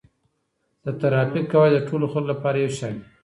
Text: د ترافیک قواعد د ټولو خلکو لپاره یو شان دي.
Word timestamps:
د 0.83 0.85
ترافیک 1.01 1.45
قواعد 1.51 1.73
د 1.75 1.79
ټولو 1.89 2.05
خلکو 2.13 2.29
لپاره 2.31 2.57
یو 2.57 2.71
شان 2.77 2.93
دي. 2.99 3.07